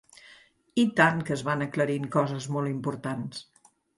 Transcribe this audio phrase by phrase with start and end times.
[0.83, 3.45] I tant que es van aclarint coses molt importants.